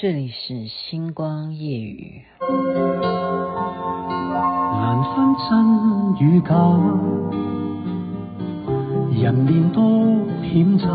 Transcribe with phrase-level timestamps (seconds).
[0.00, 2.22] 这里是星光夜雨。
[4.78, 6.54] 难分真与假，
[9.20, 9.82] 人面多
[10.44, 10.86] 险诈，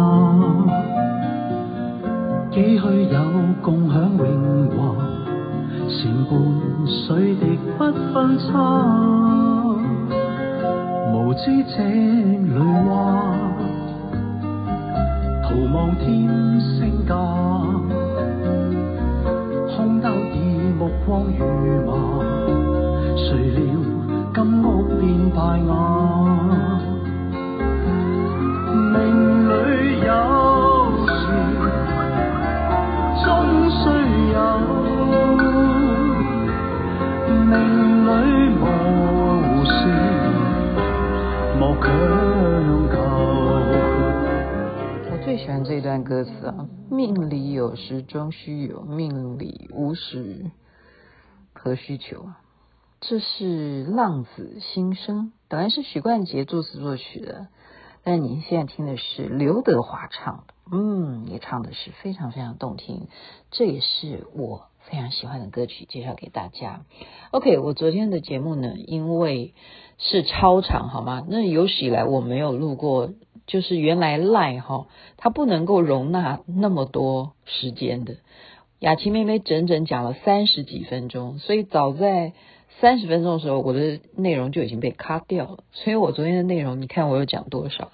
[2.49, 3.19] 几许有
[3.61, 4.95] 共享荣华，
[5.89, 6.39] 成伴
[6.87, 7.83] 水滴不
[8.13, 8.47] 分差，
[11.11, 12.57] 无知这里
[12.87, 12.95] 话，
[15.43, 16.07] 徒望天
[16.61, 17.13] 星假
[19.83, 20.09] 添声价。
[20.79, 21.45] 目光如
[21.85, 21.93] 麻，
[23.15, 23.61] 谁料
[24.33, 24.65] 金屋
[24.99, 25.71] 变败瓦。
[28.91, 28.99] 命
[29.47, 29.51] 里
[30.05, 30.09] 有
[46.25, 46.67] 词啊！
[46.89, 50.51] 命里有时终须有，命里无时。
[51.53, 52.39] 何须求啊？
[52.99, 57.47] 这是浪子心声，本来是许冠杰作词作曲的，
[58.03, 63.07] 但你现在听的是刘德华唱的，嗯，也唱的是非常非常动听，
[63.51, 66.85] 这也是我非常喜欢的歌曲，介绍给大家。
[67.31, 69.53] OK，我昨天的节目呢，因为
[69.97, 71.25] 是超长，好吗？
[71.27, 73.11] 那有史以来我没有录过，
[73.45, 74.87] 就是原来 lie 哈，
[75.17, 78.15] 它不能够容纳那么多时间的。
[78.79, 82.33] 雅琪妹妹整整讲了三十几分钟，所以早在
[82.81, 85.63] 三十分钟的时候，我的内容就已经被卡掉了。
[85.71, 87.91] 所以我昨天的内容，你看我有讲多少？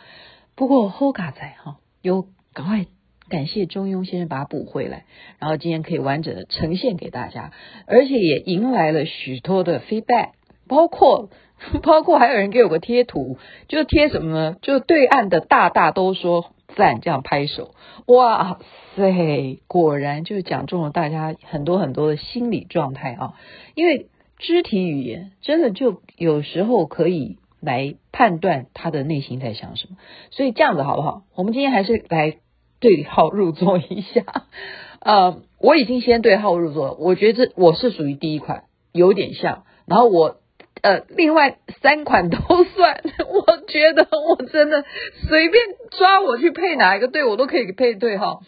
[0.55, 2.85] 不过好佳哉哈，有赶快
[3.27, 5.05] 感谢中庸先生把它补回来，
[5.37, 7.51] 然后今天可以完整的呈现给大家，
[7.85, 10.31] 而且也迎来了许多的 feedback，
[10.67, 11.29] 包括
[11.83, 14.55] 包括还有人给我个贴图，就是贴什么呢？
[14.61, 17.73] 就是对岸的大大都说赞，这样拍手，
[18.07, 18.59] 哇！
[18.95, 23.33] 塞，果然就是讲中了大家很多很多的心理状态啊！
[23.75, 24.07] 因为
[24.37, 29.97] 肢体语言真的就有时候可以来判断他的内心在想什么，
[30.31, 31.23] 所以这样子好不好？
[31.35, 32.37] 我们今天还是来
[32.79, 34.23] 对号入座一下。
[34.99, 39.63] 呃，我已经先对号入座，我觉得这我是属于第一款，有点像。
[39.85, 40.37] 然后我
[40.81, 44.85] 呃，另外三款都算， 我觉得我真的
[45.27, 48.39] 随便抓我去配哪一个队，我都可以配对哈。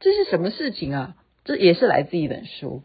[0.00, 1.14] 这是什么事情啊？
[1.44, 2.82] 这也是来自一本书。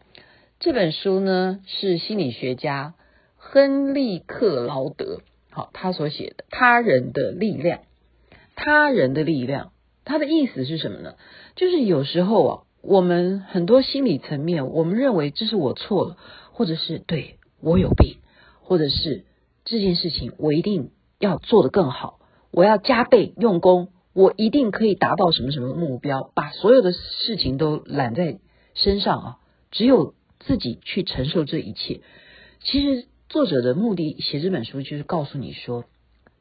[0.58, 2.94] 这本书呢，是心理学家
[3.36, 7.78] 亨利克劳德好他所写的《他人的力量》。
[8.56, 9.72] 他人的力量，
[10.04, 11.14] 他的意思是什么呢？
[11.56, 16.18] 就是有时候啊，我们很多心理层面，我们认为这是我错了，
[16.52, 18.18] 或者是对我有病，
[18.70, 19.24] 或者是
[19.64, 22.20] 这件事情我一定要做得更好，
[22.52, 23.88] 我要加倍用功。
[24.12, 28.38] 我一定可以达到什么什么目标，把所有的事情都揽在
[28.74, 29.38] 身上啊！
[29.72, 32.00] 只有自己去承受这一切。
[32.60, 35.84] 其实作者的目的写这本书，就是告诉你说，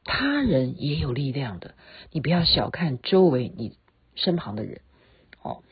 [0.03, 1.73] 他人也有力量的，
[2.11, 3.73] 你不要小看周围你
[4.13, 4.81] 身旁的人。
[5.41, 5.63] 哦，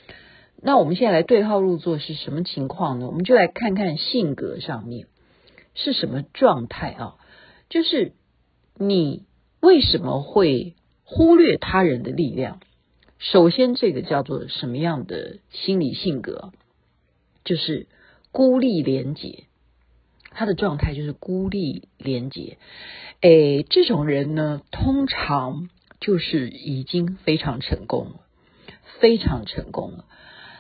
[0.59, 3.05] 那我们现在来对号入座是什么情况呢？
[3.05, 5.05] 我们就来看看性格上面
[5.77, 7.15] 是什么状态啊？
[7.69, 8.11] 就是
[8.75, 9.23] 你
[9.61, 10.73] 为什么会？
[11.09, 12.59] 忽略他人的力量，
[13.17, 16.51] 首先这个叫做什么样的心理性格？
[17.45, 17.87] 就是
[18.33, 19.45] 孤立廉洁，
[20.31, 22.57] 他的状态就是孤立廉洁。
[23.21, 25.69] 诶，这种人呢，通常
[26.01, 28.19] 就是已经非常成功了，
[28.99, 30.03] 非常成功了。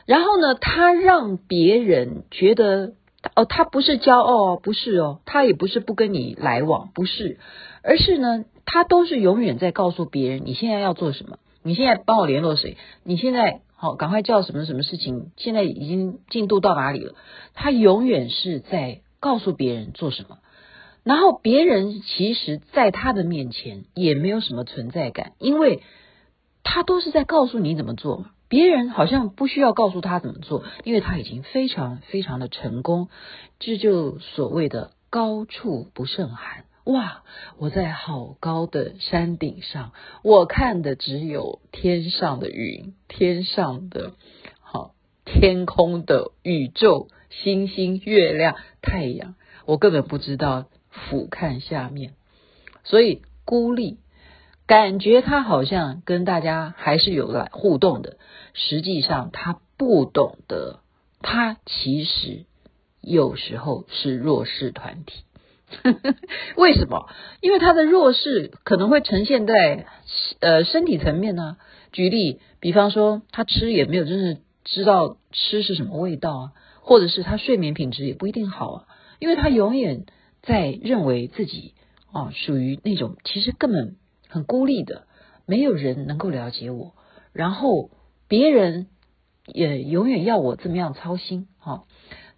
[0.05, 2.93] 然后呢，他让别人觉得，
[3.35, 7.39] 哦，他不是骄傲哦，不是哦，他也不是不跟你来往，不是，
[7.83, 8.45] 而是呢。
[8.69, 11.39] 他都是永远在告诉别人，你现在要做什么？
[11.63, 12.75] 你现在帮我联络谁？
[13.01, 15.31] 你现在好，赶快叫什么什么事情？
[15.37, 17.15] 现在已经进度到哪里了？
[17.53, 20.39] 他永远是在告诉别人做什么，
[21.03, 25.81] 然后别人其实在他的面前也没有什么存在感，因为
[26.63, 28.25] 他都是在告诉你怎么做。
[28.49, 33.09] 别人好像不需要告诉他怎么做，因为他已经非常非常的成功。
[33.59, 36.65] 这就所谓的高处不胜寒。
[36.85, 37.23] 哇！
[37.57, 39.91] 我在好高的山顶上，
[40.23, 44.13] 我看的只有天上的云，天上的
[44.61, 44.93] 好
[45.25, 49.35] 天空的宇宙、星星、月亮、太阳，
[49.65, 52.13] 我根本不知道俯瞰下面，
[52.85, 53.97] 所以孤立，
[54.67, 58.17] 感觉他好像跟大家还是有来互动的，
[58.53, 60.81] 实际上他不懂得，
[61.21, 62.45] 他其实
[63.01, 65.23] 有时候是弱势团体。
[66.55, 67.09] 为什么？
[67.41, 69.85] 因为他的弱势可能会呈现在
[70.39, 71.57] 呃身体层面呢、啊。
[71.93, 78.85] 举例，比方说他吃也没有真正知道吃是什么味道啊，或者是他睡眠品质也不一定好啊，
[79.19, 80.05] 因为他永远
[80.41, 81.73] 在认为自己
[82.11, 83.95] 啊属于那种其实根本
[84.29, 85.03] 很孤立的，
[85.45, 86.93] 没有人能够了解我，
[87.33, 87.89] 然后
[88.27, 88.87] 别人
[89.45, 91.83] 也永远要我这么样操心啊，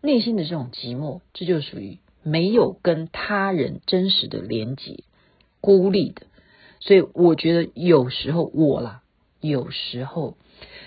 [0.01, 5.03] 内心的这种寂寞，这就属于没有跟他人真实的连接，
[5.61, 6.23] 孤立的。
[6.79, 9.01] 所以我觉得有时候我啦，
[9.41, 10.37] 有时候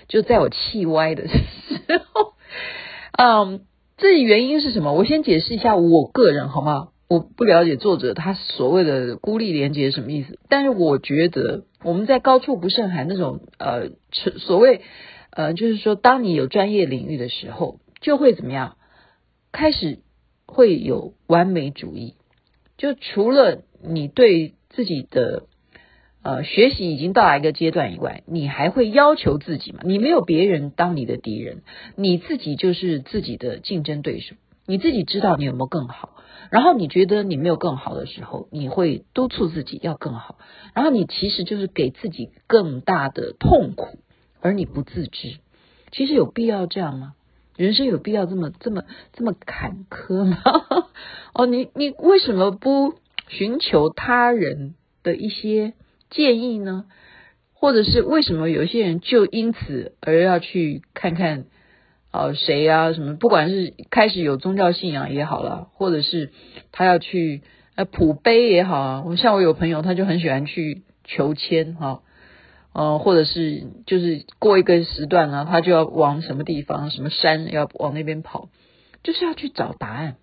[0.07, 1.37] 就在我气歪的 时
[2.13, 2.33] 候，
[3.11, 3.65] 嗯，
[3.97, 4.93] 这原因是什么？
[4.93, 6.89] 我先解释一下我个人好吗？
[7.13, 14.81] 我不了解作者他所谓的孤立连接什么意思，但是我觉得我们在高处不胜寒那种呃所谓
[15.29, 18.77] 呃就是说，当你有专业领域的时候，就会怎么样？
[19.51, 19.99] 开始
[20.47, 22.15] 会有完美主义，
[22.77, 25.43] 就除了你对自己的。
[26.25, 29.81] 呃，学习已经到达一个阶段以外，你还会要求自己吗？
[29.83, 31.63] 你没有别人当你的敌人，
[31.97, 34.37] 你自己就是自己的竞争对手。
[34.65, 36.12] 你自己知道你有没有更好，
[36.53, 40.37] 然后你觉得你没有更好的时候，你会督促自己要更好，
[40.75, 43.97] 然后你其实就是给自己更大的痛苦，
[44.39, 45.39] 而你不自知。
[45.91, 47.15] 其实有必要这样吗？
[47.57, 48.83] 人生有必要这么这么
[49.13, 50.37] 这么坎坷吗？
[51.33, 52.93] 哦，你你为什么不
[53.29, 55.73] 寻求他人的一些？
[56.11, 56.85] 建议呢，
[57.53, 61.45] 或者是为什么有些人就因此而要去看看
[62.13, 63.17] 啊谁啊什么？
[63.17, 66.31] 不管是开始有宗教信仰也好了，或者是
[66.71, 67.41] 他要去
[67.75, 69.03] 呃普杯也好啊。
[69.03, 72.01] 我像我有朋友，他就很喜欢去求签哈，
[72.71, 78.49] 呃，或者是就是过一个时段呢，他就要往什么地方、什么山要往那边跑，
[79.01, 80.17] 就是要去找答案。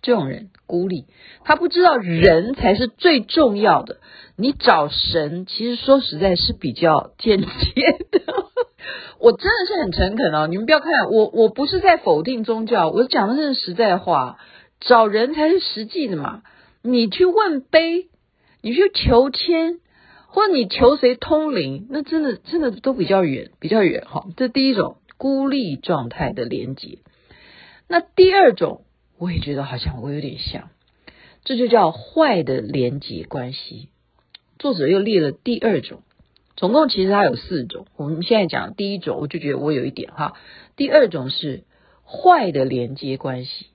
[0.00, 1.04] 这种人孤立，
[1.44, 3.98] 他不知道人才是最重要的。
[4.36, 7.46] 你找神，其实说实在是比较 间接
[8.10, 8.45] 的。
[9.18, 14.38] 我真的是很诚恳哦，你们不要看我，我不是在否定宗教，我讲的是实在话。
[14.80, 16.42] 找人才是实际的嘛。
[16.82, 18.08] 你去问碑，
[18.60, 19.80] 你去求签，
[20.28, 24.26] 或者你求谁通灵，那真的真的都比较远，比较远哈。
[24.36, 26.98] 这第一种孤立状态的连接。
[27.88, 28.82] 那第二种。
[29.18, 30.68] 我也觉得好像我有点像，
[31.42, 33.88] 这就叫坏的连接关系。
[34.58, 36.02] 作者又列了第二种，
[36.56, 37.86] 总共其实它有四种。
[37.96, 40.34] 我们现在讲第一种，我就觉得我有一点哈。
[40.74, 41.64] 第二种是
[42.04, 43.66] 坏的连接关系，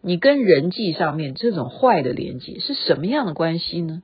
[0.00, 4.02] 你跟人际上面这种坏的连接是什么样的关系呢？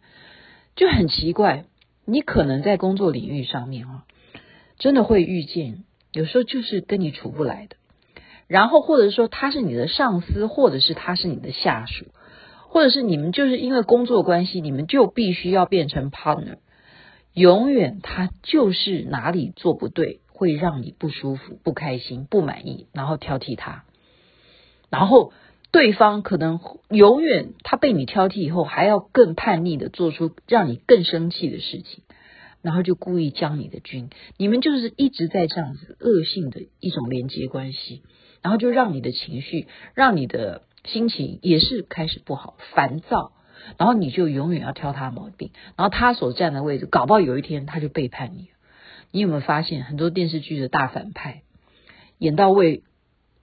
[0.76, 1.64] 就很奇怪，
[2.04, 4.04] 你可能在工作领域上面啊，
[4.78, 7.76] 真的会遇见，有时候就是跟你处不来的。
[8.46, 12.06] 然后，或者说他是你的上司，或者是他是你的下属，
[12.68, 16.56] 或者是你们就是因为工作关系，你们就必须要变成 partner。
[17.34, 23.84] 永远他就是哪里做不对，会让你不舒服、不开心、不满意，然后挑剔他。
[24.90, 25.32] 然后
[25.70, 32.04] 对方可能永远他被你挑剔以后，还要更叛逆的做出让你更生气的事情，
[32.60, 34.10] 然后就故意将你的军。
[34.36, 38.02] 你们就是一直在这样子恶性的一种连接关系。
[38.42, 43.30] 然后就让你的情绪，让你的心情也是开始不好、烦躁，
[43.78, 48.48] 然后你就永远要挑他毛病，然后他所站的位置，搞不好有一天他就背叛你。
[49.10, 51.42] 你有没有发现很多电视剧的大反派
[52.18, 52.82] 演到为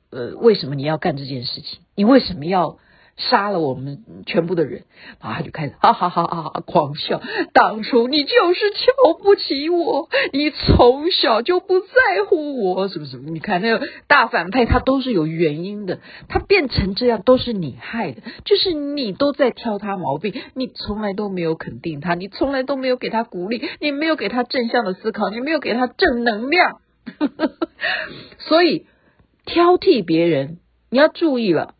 [0.10, 1.80] 呃为什么你要干这件事情？
[1.96, 2.80] 你为什么要？
[3.20, 4.86] 杀了我们全部的人，
[5.22, 7.22] 然后他就开始哈哈哈哈狂笑。
[7.54, 11.88] 当初你就是瞧不起我，你从小就不在
[12.28, 13.18] 乎我，是不是？
[13.18, 16.00] 你看那个大反派，他都是有原因的，
[16.30, 26.80] 他变成这样都是你害的，就是你都在挑他毛病，你从来都没有肯定他，你从来都没有给他鼓励，你没有给他正向的思考，你没有给他正能量，
[28.40, 28.86] 所以
[29.46, 30.60] 挑剔别人，
[30.90, 31.76] 你要注意了。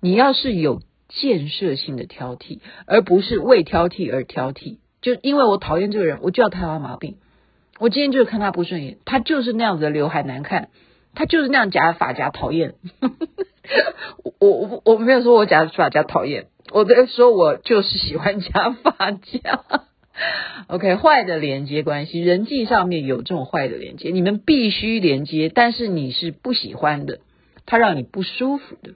[0.00, 7.16] 你要是有建设性的挑剔，而不是为挑剔而挑剔，就因为我讨厌这个人，我就要挑他毛病。
[7.78, 10.68] 我今天就是看他不顺眼，他就是那样子的刘海难看，
[11.14, 12.74] 他就是那样夹发夹讨厌。
[14.40, 19.64] 我我我没有说我夹发夹讨厌，我在说我就是喜欢夹发夹。
[20.66, 27.20] OK，坏的连接关系，人际上面有这种坏的连接，你们必须连接，但是你是不喜欢的，
[27.64, 28.94] 他让你不舒服的。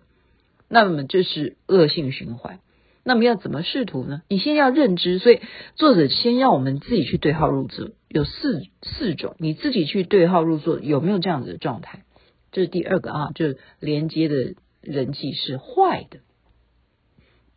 [0.72, 2.60] 那么这是恶性循环。
[3.04, 4.22] 那么要怎么试图呢？
[4.28, 5.40] 你先要认知，所以
[5.74, 12.04] 作者先要我们自己去对号入座，有四四种，你自己去对号入座，有没有这样子的状态？
[12.52, 16.20] 这是第二个啊，就是连接的人际是坏的。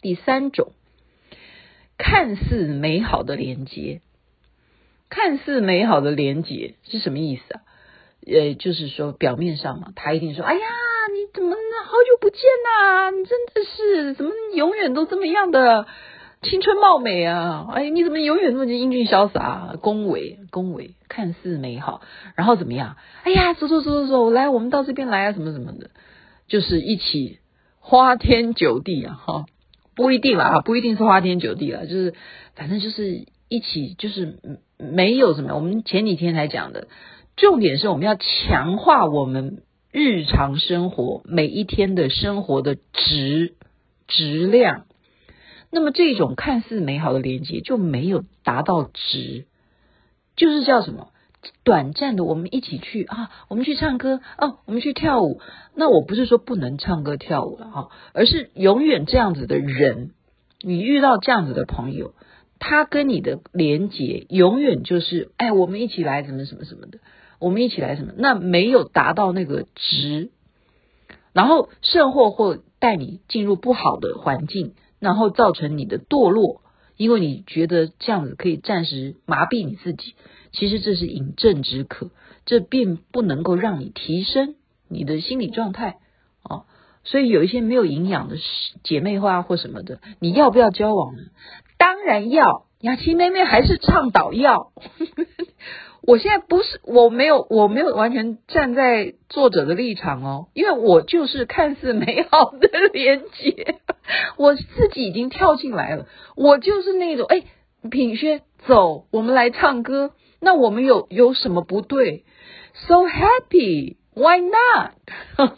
[0.01, 0.73] 第三种，
[1.97, 4.01] 看似美好的连接，
[5.09, 7.61] 看似美好的连接是什么意思啊？
[8.25, 10.59] 呃，就是说表面上嘛，他一定说，哎呀，
[11.13, 11.55] 你怎么
[11.85, 15.85] 好久不见呐、你真的是怎么永远都这么样的
[16.41, 17.67] 青春貌美啊？
[17.71, 19.75] 哎，你怎么永远那么英俊潇洒？
[19.79, 22.01] 恭维恭维，看似美好，
[22.35, 22.97] 然后怎么样？
[23.23, 25.91] 哎呀，走走走走走，来，我们到这边来啊，什么什么的，
[26.47, 27.37] 就是一起
[27.79, 29.45] 花天酒地啊，哈，
[29.95, 32.15] 不一定啦，不一定是花天酒地啦，就是
[32.55, 34.39] 反正就是一起，就是
[34.79, 35.53] 没有什么。
[35.53, 36.87] 我们前几天才讲的。
[37.37, 39.57] 重点是我们要强化我们
[39.97, 43.53] 日常生活每一天的生活的质
[44.09, 44.87] 质量。
[45.71, 49.45] 那么这种看似美好的连接就没有达到值，
[50.35, 51.13] 就是叫什么？
[51.63, 55.39] 短暂的，我们一起去啊，我们去唱歌哦，我们去跳舞。
[55.75, 60.11] 那我不是说不能唱歌跳舞了哈，而是永远这样子的人，
[60.59, 62.15] 你遇到这样子的朋友，
[62.59, 66.99] 他跟你的连接永远就是哎，我们一起来，怎么什么什么的。
[67.39, 68.13] 我们一起来什么？
[68.17, 70.31] 那没有达到那个值，
[71.33, 76.61] 然后甚或或带你进入不好的环境，然后造成你的堕落，
[76.97, 80.15] 因为你觉得这样子可以暂时麻痹你自己，
[80.51, 82.11] 其实这是饮鸩止渴，
[82.45, 84.55] 这并不能够让你提升
[84.87, 85.97] 你的心理状态
[86.43, 86.65] 哦。
[87.03, 88.37] 所以有一些没有营养的
[88.83, 91.21] 姐妹花或什么的，你要不要交往呢？
[91.77, 94.71] 当然要，雅琪妹妹还是倡导要。
[96.07, 103.77] 我现在不是，我没有，我没有完全站在作者的立场哦，因为我就是看似美好的连接，
[104.37, 107.43] 我自己已经跳进来了，我就是那种，哎，
[107.89, 112.23] 品轩，走，我们来唱歌，那我们有有什么不对
[112.87, 114.91] ？So happy，why not？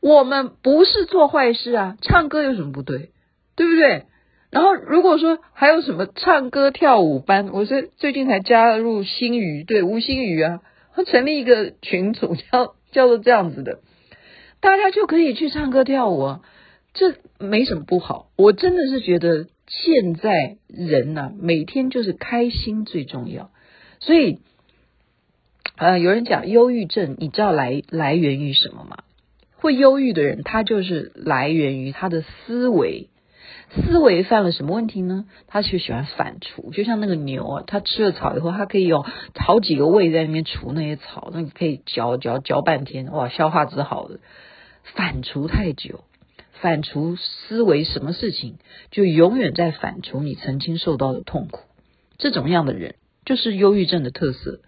[0.00, 3.10] 我们不是做坏事啊，唱歌有什么不对？
[3.54, 4.06] 对不对？
[4.52, 10.60] 然后如果说还有什么唱歌跳舞班，我是最近才加入星宇，对吴星宇啊，
[10.94, 13.78] 他成立一个群组叫叫做这样子的，
[14.60, 16.40] 大家就可以去唱歌跳舞啊，
[16.92, 18.28] 这没什么不好。
[18.36, 23.50] 我真的是觉得现在人呐、啊，每天就是开心最重要。
[24.00, 24.38] 所以，
[25.76, 28.98] 呃，有人讲忧郁症，你知道来来源于什么吗？
[29.56, 33.08] 会忧郁的人，他就是来源于他的思维。
[33.74, 35.24] 思维犯了什么问题呢？
[35.46, 44.20] 他就喜欢反刍，就像那个牛啊，它吃了草以后，它可以有好几个胃在那边刍那些草，那你可以嚼嚼嚼半天，哇，消化之好的。
[44.94, 46.04] 反刍太久，
[46.60, 48.58] 反刍思维什么事情，
[48.90, 51.60] 就永远在反刍你曾经受到的痛苦。
[52.18, 54.60] 这种样的人就是忧郁症的特色。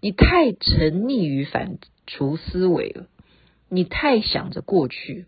[0.00, 3.06] 你太沉溺于反刍思维了，
[3.68, 5.26] 你太想着过去，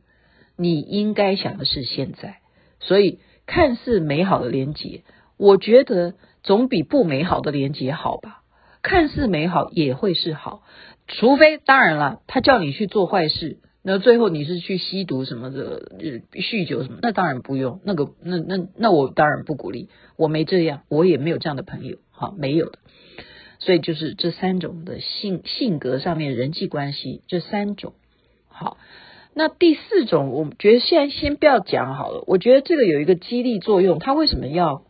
[0.57, 2.42] 你应该想的是现在。
[2.83, 5.03] 所以，看似美好的连结，
[5.37, 8.43] 我觉得总比不美好的连结好吧？
[8.83, 10.62] 看似美好也会是好，
[11.07, 15.93] 除非当然了，他叫你去做坏事，那最后你是去吸毒什么的，
[16.33, 17.81] 酗酒什么，那当然不用。
[17.85, 22.79] 那个，那那那我当然不鼓励，我没这样，我也没有这样的朋友，好，没有的。
[23.61, 27.95] 所以就是这三种的性性格上面人际关系，这三种，
[28.49, 28.77] 好。
[29.35, 32.23] 那第四种，我觉得现在先不要讲好了。
[32.27, 33.99] 我觉得这个有一个激励作用。
[33.99, 34.83] 他为什么要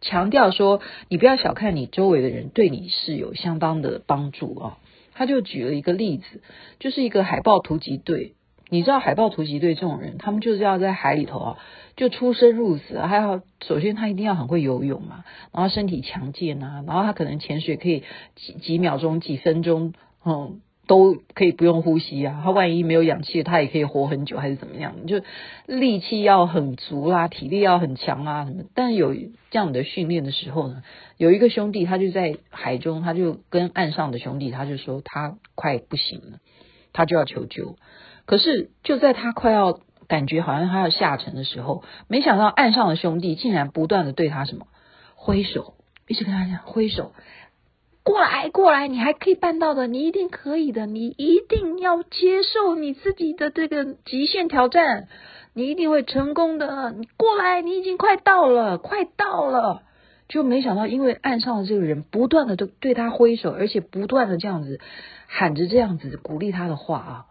[0.00, 4.78] 强调说，你不要小看你周围的人，对你是有相当的帮助啊？
[5.14, 6.42] 他就举了一个例子，
[6.78, 8.34] 就是一个海豹突击队。
[8.70, 11.58] 你知道海豹突击队这种人，他们就是要在海里头啊，
[11.96, 18.04] 就出生入死，还要首先他一定要很会游泳嘛，然后身体强健啊，然后他可能潜水可以
[18.36, 19.92] 几几秒钟、几分钟，
[20.24, 20.60] 嗯。
[20.86, 25.06] 都可以不用呼吸啊，他万一没有氧气，他也可以活很久，还是怎么样？
[25.06, 25.22] 就
[25.66, 28.64] 力气要很足啦，体力要很强啊，什么？
[28.74, 30.82] 但有这样的训练的时候呢，
[31.16, 36.38] 有一个兄弟，他就在海中，他就跟岸上的兄弟，他就说他快不行了，
[36.92, 37.76] 他就要求救。
[38.26, 44.66] 可是就在他快要感觉好像他要下沉的时候，没想到岸上的兄弟竟然不断的对他什么
[45.14, 45.74] 挥手，
[46.08, 47.12] 一直跟他讲挥手。
[48.04, 55.08] 过来，过来，你还可以办到的，你一定可以的，你一定要接受你自己的这个极限挑战，
[55.54, 56.92] 你一定会成功的。
[56.92, 59.82] 你过来，你已经快到了，快到了。
[60.28, 64.80] 就没想到，因为岸上的这个人不断的都对他挥手，而且不断的这样子
[65.26, 67.26] 喊着这样子鼓励他的话啊。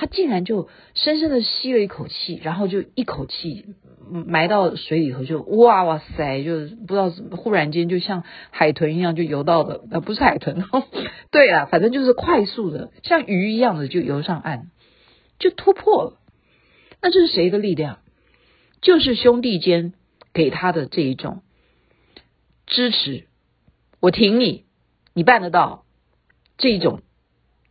[0.00, 3.74] 他竟然就深深的吸了一口气，然后就一口气
[4.08, 10.64] 埋到水里头，就哇哇塞，就不知道怎么，忽然间就像海豚一样就游到了，呃，不是海豚，
[11.32, 14.70] 对啊，反正就是快速的，像鱼一样的就游上岸，
[15.40, 16.20] 就突破了。
[17.02, 17.98] 那这是谁的力量？
[18.80, 19.94] 就是兄弟间
[20.32, 21.42] 给他的这一种
[22.68, 23.26] 支持，
[23.98, 24.64] 我挺你，
[25.12, 25.84] 你办得到，
[26.56, 27.02] 这一种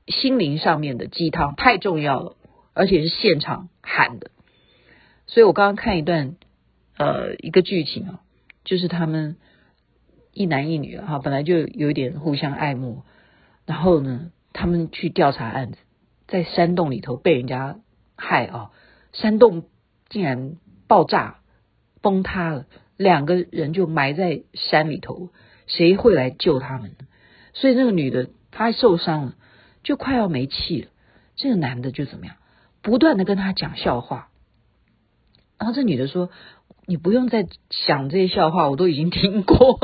[0.08, 2.36] 心灵上面的鸡汤太重要了，
[2.74, 4.32] 而且是现场喊的。
[5.26, 6.36] 所以我刚刚看一段
[6.98, 8.20] 呃一个剧情啊，
[8.64, 9.36] 就是他们
[10.34, 13.04] 一男一女哈，本来就有一点互相爱慕，
[13.66, 15.78] 然后呢，他们去调查案子，
[16.28, 17.80] 在山洞里头被人家
[18.16, 18.72] 害啊，
[19.12, 19.66] 山洞
[20.10, 21.40] 竟然爆炸
[22.02, 25.30] 崩塌了，两个人就埋在山里头，
[25.66, 26.96] 谁会来救他们？
[27.54, 29.36] 所以那个女的她受伤了，
[29.88, 30.90] 就快要没气了，
[31.38, 32.36] 这个男的就怎么样，
[32.82, 34.28] 不断的跟他讲笑话。
[35.58, 36.30] 然后这女的说
[36.86, 39.80] ：“你不用再想这些笑话，我都已经听过。”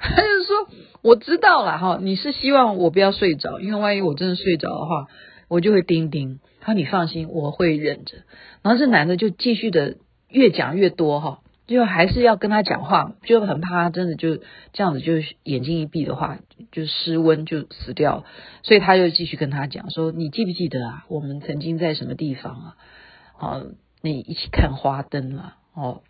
[0.00, 5.08] 他就说：“我知道了哈，你是希望我不要睡着，因为万一我真的睡着的话，
[5.48, 6.40] 我就会叮叮。
[6.60, 8.16] 他说你放心，我会忍着。”
[8.64, 9.98] 然后这男的就继续的
[10.30, 14.36] 越讲越多哈，就还是要跟他讲话，就很怕他真的就
[14.72, 16.38] 这样子，就眼睛一闭的话，
[16.72, 18.24] 就失温就死掉。
[18.62, 21.04] 所以他就继续跟他讲说：“你记不记得啊？
[21.08, 22.76] 我们曾经在什么地方啊？”
[23.36, 23.62] 好。
[24.02, 26.02] 那一起看花灯了哦，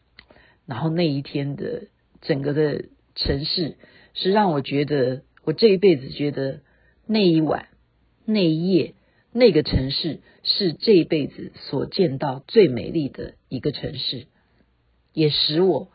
[0.66, 1.84] 然后那一天的
[2.20, 3.78] 整个的城市
[4.12, 6.60] 是让我觉得，我这一辈子觉得
[7.06, 7.68] 那一晚、
[8.26, 8.96] 那一夜、
[9.32, 14.26] 那个城市是这一辈子所见到最美丽的一个城市，
[15.16, 15.88] 也使我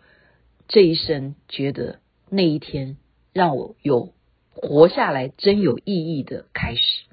[0.67, 2.97] 这一生觉得那一天
[3.33, 4.13] 让我有
[4.55, 7.03] 活下来真有意义的开始。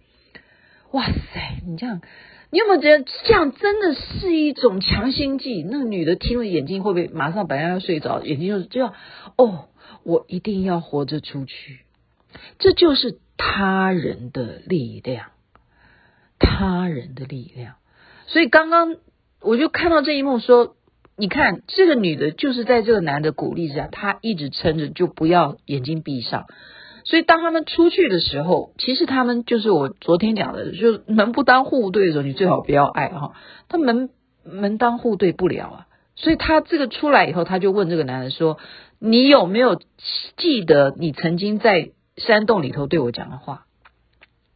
[0.91, 2.01] 哇塞，你这样。
[2.51, 5.63] 你有没有觉得这样真的是一种强心剂？
[5.63, 8.95] 那女的听了，眼睛会不会马上本来要睡着，眼睛就就要
[9.37, 9.69] 哦，
[10.03, 11.81] 我一定要活着出去。
[12.59, 15.27] 这就是他人的力量，
[16.39, 17.75] 他人的力量。
[18.29, 18.97] 所以刚刚
[19.43, 20.75] 我就看到这一幕，说，
[21.19, 26.47] 你看这个女的，就是在这个男的鼓励之下，她一直撑着，就不要眼睛闭上。
[27.05, 33.35] 所以当他们出去的时候，其实他们就是我昨天讲的，就门不当户不对的时候，你最好不要爱哈。
[33.69, 34.11] 他门
[34.45, 35.87] 门当户对不了啊。
[36.15, 38.59] 所以他这个出来以后，他就问这个男人说
[39.01, 39.81] ：“你有没有
[40.37, 43.67] 记得你曾经在山洞里头对我讲的话？”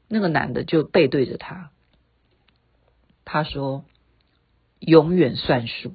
[0.08, 1.70] 那个男的就背对着他，
[3.24, 3.84] 他说
[4.78, 5.94] ：“永远算数，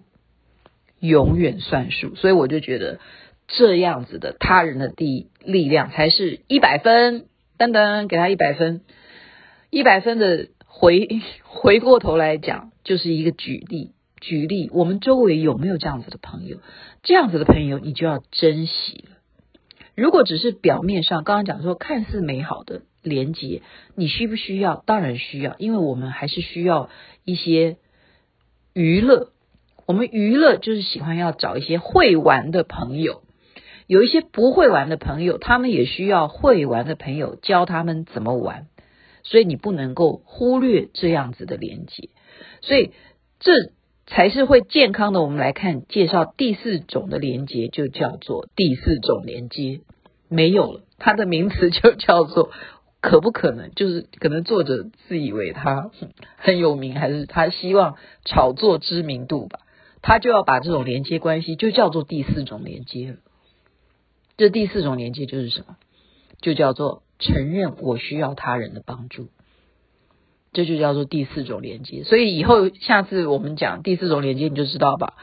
[0.99, 2.99] 永远算数。”所以我就觉得。
[3.49, 8.81] 这样子的他人的力力量才是一百分，噔噔，给他一百分，
[9.69, 11.07] 一百分的回
[11.47, 16.57] 回过头来讲，就是一个举例，举例，我们周围有没有这样子的朋友？
[17.03, 19.15] 这样子的朋友，你就要珍惜了。
[19.95, 23.62] 如果只是表面上，刚刚讲说看似美好的连接，
[23.95, 24.83] 你需不需要？
[24.86, 26.89] 当然需要，因为我们还是需要
[27.23, 27.77] 一些
[28.73, 29.31] 娱乐。
[29.88, 33.23] 我们娱乐就是喜欢要找一些会玩的朋友。
[33.88, 38.67] 有一些不会玩的朋友，他们也需要会玩的朋友教他们怎么玩，
[39.23, 42.10] 所以你不能够忽略这样子的连接，
[42.60, 42.91] 所以
[43.39, 43.54] 这
[44.06, 45.21] 才是会健康的。
[45.21, 49.80] 我们来看介绍第四种的连接，就叫做第四种连接，
[50.28, 52.52] 没有了，它的名词就叫做
[53.00, 53.71] 可不可能？
[53.73, 55.91] 就是可能作者自以为他
[56.36, 57.95] 很有名，还是他希望
[58.26, 59.60] 炒作知名度吧，
[60.08, 63.17] 他就要把这种连接关系就叫做第四种连接。
[64.38, 65.76] 这第四种连接就是什么？
[66.39, 69.28] 就叫做承认我需要他人的帮助，
[70.54, 72.06] 这就叫做第四种连接。
[72.06, 75.15] 所以以后下次我们讲第四种连接，你就知道吧。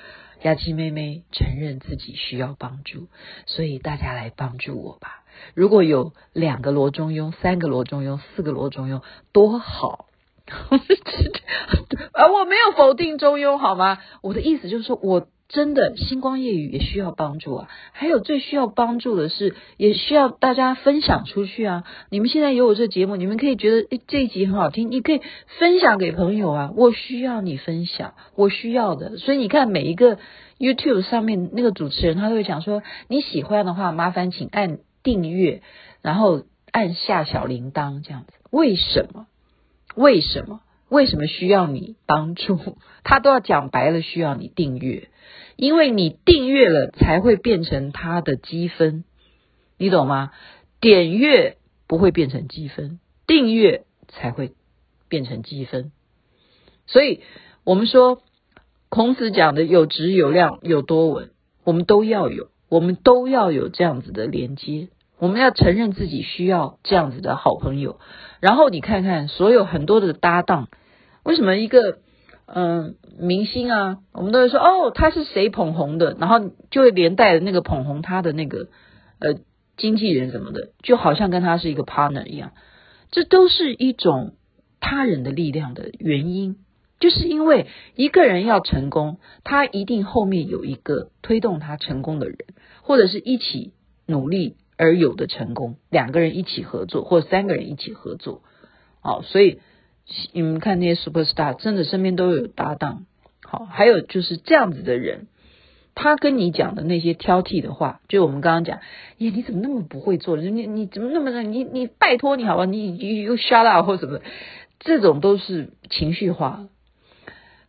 [0.42, 3.08] 佳琪妹妹承认自己需要帮助，
[3.46, 5.24] 所以大家来帮助我吧。
[5.54, 9.00] 如果有两个罗中庸、三个罗中庸、四个罗中庸，
[9.32, 10.08] 多好！
[12.12, 13.98] 啊 我没有否定中庸，好吗？
[14.22, 15.26] 我的意思就是说我。
[15.46, 17.68] 真的，星光夜语也需要帮助啊！
[17.92, 21.84] 还有最需要帮助的是，也需要大家分享出去啊！
[22.08, 25.20] 你们现在有我这节目，你们可以觉得诶这一集很好听，你可以
[25.58, 26.72] 分享给朋友啊！
[26.74, 29.18] 我需要你分享，我需要的。
[29.18, 30.18] 所以你看，每一个
[30.58, 35.60] YouTube 上面那个主持人，他都会讲说，你喜欢的话，麻烦请按订阅，
[36.00, 38.32] 然后按下小铃铛这样子。
[38.50, 39.26] 为什么？
[39.94, 40.60] 为什么？
[40.88, 42.78] 为什么需要你帮助？
[43.04, 45.08] 他都要讲白了，需要你订阅。
[45.56, 49.04] 因为你订阅了，才会变成他的积分，
[49.78, 50.30] 你懂吗？
[50.80, 54.52] 点阅不会变成积分，订阅才会
[55.08, 55.92] 变成积分。
[56.86, 57.20] 所以，
[57.64, 58.20] 我们说
[58.88, 61.30] 孔子讲的有质有量有多稳，
[61.64, 64.88] 我们都要有，我们都要有这样子的连接。
[65.18, 67.98] 我们要承认自己需要这样子的好朋友。
[68.40, 70.68] 然后你看看，所有很多的搭档，
[71.22, 71.98] 为什么一个？
[72.46, 78.68] 嗯，明星啊，我们都会说哦，他是谁捧红的，然后就会连带的那个捧红他的那个
[79.18, 79.36] 呃
[79.78, 82.52] 经纪人什么的，就好像跟他是一个 partner 一样。
[83.10, 84.34] 这都是一种
[84.78, 86.56] 他人的力量的原因。
[87.00, 92.36] 就是因为一个人要成功，他一定后面有一个推动他成功的人，
[92.82, 93.72] 或者是一起
[94.06, 95.76] 努力而有的成功。
[95.90, 98.42] 两个人一起合作，或三个人一起合作，
[99.00, 99.60] 好，所以
[100.32, 103.06] 你们看那些 super star，真的身边都有搭档。
[103.42, 105.28] 好，还有就是这样子的人，
[105.94, 108.80] 他跟你讲的那些挑剔的话，就我们刚刚讲，
[109.18, 110.36] 耶，你怎么那么不会做？
[110.36, 114.20] 你你怎么那么你你拜托你好吧，你你又 shut up 或什么，
[114.80, 116.68] 这种都是情绪化。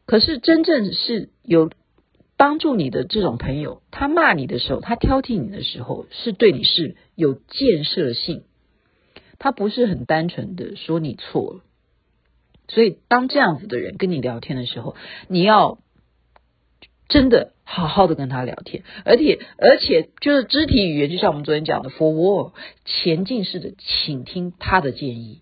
[0.05, 1.69] 可是真正是有
[2.37, 8.43] 帮助你的这种朋友，他骂你的时候，他挑剔你的时候，是对你是有建设性，
[9.39, 11.61] 他不是很单纯的说你错了。
[12.67, 14.95] 所以当这样子的人跟你聊天的时候，
[15.29, 15.79] 你要
[17.07, 22.51] 真的好好的跟他聊天，而且而且就是肢体语言，就像我们昨天讲的 forward
[22.83, 25.41] 前进式的倾听他的建议，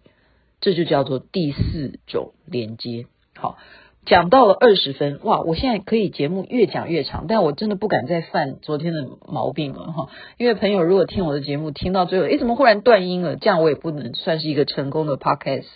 [0.61, 3.07] 这就叫做第四种连接。
[3.35, 3.57] 好。
[4.05, 5.39] 讲到了二十分，哇！
[5.41, 10.09] 我现在可以节目越讲越长，但我真的不敢再犯昨天的毛病了哈。
[10.37, 13.37] 因为朋友如果听我的节目听到最后，诶，怎么忽然断音了？
[13.37, 15.67] 这样我也不能算是一个成功的 podcast。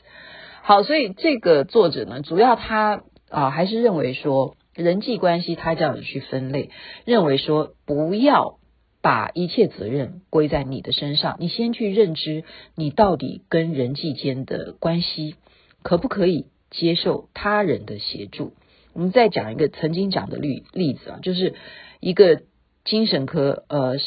[0.62, 6.70] 好，所以这个作者呢，主要他啊还是认为说人际关系他这样子去分类，
[7.06, 8.58] 认为说不要
[9.02, 12.44] 把一切责任归在你的身上，你先去认知
[12.76, 15.36] 你到底跟人际间的关系
[15.82, 16.48] 可不可以。
[16.70, 18.54] 接受他人的协助。
[18.94, 21.54] 我们再讲一个曾经讲的例例子啊，就是
[22.00, 22.42] 一个
[22.84, 23.98] 精神科，呃，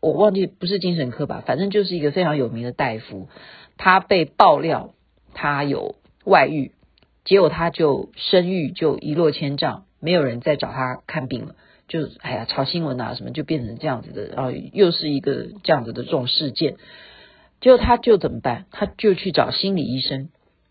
[0.00, 3.28] 我忘记不是精神科吧，反正就是一个非常有名的大夫，
[3.76, 4.94] 他被爆料
[5.34, 6.70] 他有外遇，
[7.24, 11.56] 结果他就声誉就一落千丈，没有人再找他看病了，
[11.88, 16.76] 就哎呀炒新闻啊什么，就变成这样子的，然后又是一个这样子的这种事件，
[17.60, 18.66] 结果他就怎么办？
[18.70, 20.28] 他就去找心理医生。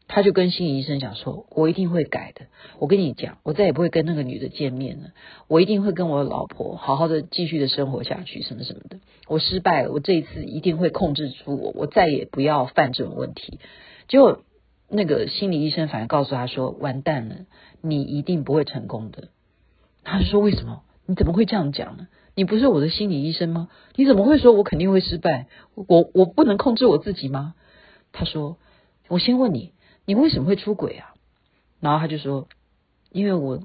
[0.08, 2.46] 他就跟心理医生讲说：“我一定会改的。
[2.78, 5.10] 我跟你讲，我再也不会跟那个女的见面了。
[5.48, 9.00] 我一定会跟我的老婆好好的继续的生活下去，什么什么的。
[9.28, 13.60] 我失败了，我这一次一定会控制住我，我再也不要犯这种问题。”
[14.08, 14.44] 结果
[14.88, 17.36] 那个心理医生反而告诉他说：“完蛋了，
[17.82, 19.30] 你一定不会成功的。”
[20.06, 20.84] 他就说：“为什么？
[21.08, 22.08] 你怎么会这样讲呢？
[22.36, 23.70] 你不是我的心理医生吗？
[23.96, 25.48] 你怎么会说我肯定会失败？
[25.74, 27.56] 我我不能控制我自己吗？”
[28.13, 28.58] 他说
[29.10, 29.74] ：“我先问你。”
[30.06, 31.13] 你为什么会出轨啊？
[31.80, 32.48] 然后他就说，
[33.12, 33.62] 因为我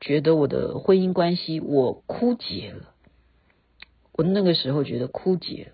[0.00, 2.94] 觉得我的婚姻关系我枯竭了，
[4.12, 5.72] 我那个时候觉得枯竭了，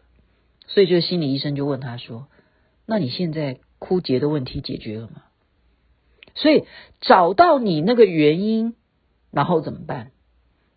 [0.67, 2.29] 所以就心理医生就问他说
[2.87, 5.23] ：“那你现在枯竭的问题解决了吗？”
[6.37, 6.65] 所以
[7.01, 8.75] 找到你那个原因，
[9.31, 10.13] 然后怎么办？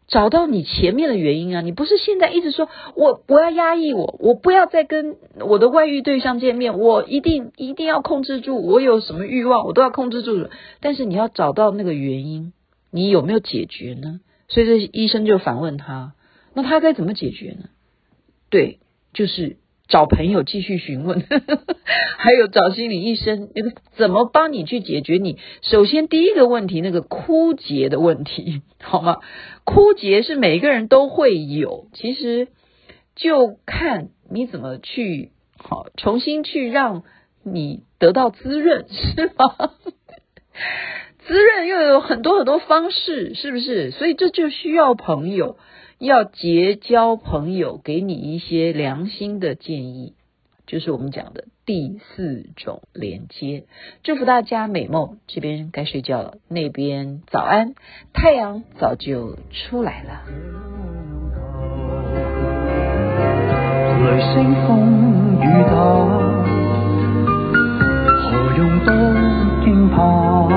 [0.08, 1.62] 找到你前面的原因啊！
[1.62, 10.50] 你不是现在一直说我我要压抑我，我不要再跟我的外遇对象见面，我一定一定要控制住，我有什么欲望我都要控制住。
[10.82, 12.54] 但是你要找到那个原因，
[12.92, 14.20] 你有没有解决呢？
[14.50, 16.14] 所以这医生就反问他，
[16.54, 17.70] 那他该怎么解决呢？
[18.50, 18.80] 对，
[19.14, 19.58] 就是。
[19.94, 21.22] 找朋友继续询问，
[22.18, 25.38] 还有找心理医生，那个怎么帮你去解决你？
[25.62, 29.18] 首先第一个问题，那个枯竭的问题， 好吗？
[29.66, 32.48] 枯竭是每个人都会有，其实
[33.16, 35.30] 就看你怎么去
[35.60, 37.04] 好重新去让
[37.44, 39.74] 你得到滋润， 是吗？
[41.28, 43.92] 滋润又有很多很多方式，是不是？
[43.92, 45.60] 所以这就需要朋友。
[46.04, 50.16] 要结交朋友，给你一些良心的建议，
[50.68, 53.64] 就是我们讲的第四种连接。
[54.04, 57.74] 祝福大家美梦，这边该睡觉了，那边早安，
[58.12, 60.26] 太阳早就出来了。
[64.04, 65.74] 雷声风雨大，
[68.20, 68.92] 何用多
[69.64, 70.50] 惊怕？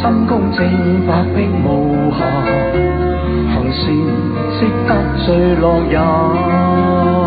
[0.00, 3.11] 心公正，白璧无瑕。
[3.72, 3.86] 是
[4.58, 7.21] 值得坠落也。